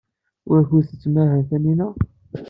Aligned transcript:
Wukud 0.49 0.83
tettmahal 0.89 1.41
Taninna? 1.49 1.87